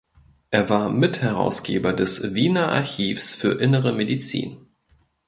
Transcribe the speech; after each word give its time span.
Er 0.49 0.67
war 0.67 0.89
Mitherausgeber 0.89 1.93
des 1.93 2.33
"Wiener 2.33 2.69
Archivs 2.71 3.35
für 3.35 3.59
Innere 3.61 3.93
Medizin". 3.93 4.57